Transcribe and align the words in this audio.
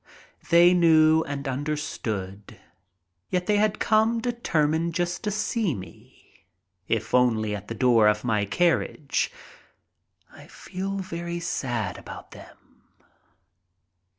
They 0.49 0.73
knew 0.73 1.21
and 1.25 1.47
understood, 1.47 2.57
yet 3.29 3.45
they 3.45 3.57
had 3.57 3.77
come 3.77 4.19
determined 4.19 4.95
just 4.95 5.21
to 5.25 5.29
see 5.29 5.75
me, 5.75 6.43
if 6.87 7.13
only 7.13 7.55
at 7.55 7.67
the 7.67 7.75
door 7.75 8.07
of 8.07 8.23
my 8.23 8.45
carriage. 8.45 9.31
I 10.33 10.47
feel 10.47 10.95
very 10.97 11.39
sad 11.39 11.99
about 11.99 12.31
them. 12.31 12.87